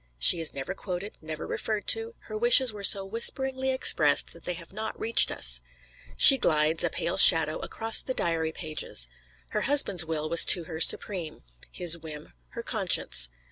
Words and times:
She 0.17 0.39
is 0.41 0.51
never 0.55 0.73
quoted; 0.73 1.15
never 1.21 1.45
referred 1.45 1.85
to; 1.89 2.15
her 2.21 2.35
wishes 2.35 2.73
were 2.73 2.83
so 2.83 3.05
whisperingly 3.05 3.69
expressed 3.69 4.33
that 4.33 4.45
they 4.45 4.55
have 4.55 4.73
not 4.73 4.99
reached 4.99 5.29
us. 5.29 5.61
She 6.17 6.39
glides, 6.39 6.83
a 6.83 6.89
pale 6.89 7.17
shadow, 7.17 7.59
across 7.59 8.01
the 8.01 8.15
diary 8.15 8.51
pages. 8.51 9.07
Her 9.49 9.61
husband's 9.61 10.03
will 10.03 10.27
was 10.27 10.43
to 10.45 10.63
her 10.63 10.79
supreme; 10.79 11.43
his 11.69 11.99
whim 11.99 12.33
her 12.47 12.63
conscience. 12.63 13.29